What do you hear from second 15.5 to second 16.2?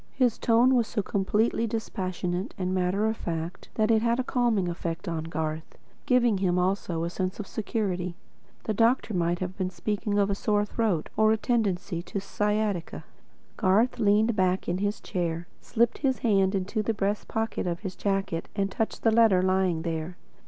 slipped his